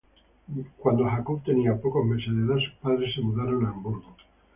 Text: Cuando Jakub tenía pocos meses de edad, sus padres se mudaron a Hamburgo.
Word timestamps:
Cuando 0.79 1.05
Jakub 1.07 1.43
tenía 1.43 1.79
pocos 1.79 2.03
meses 2.03 2.35
de 2.35 2.41
edad, 2.47 2.55
sus 2.57 2.73
padres 2.81 3.13
se 3.13 3.21
mudaron 3.21 3.63
a 3.63 3.69
Hamburgo. 3.69 4.15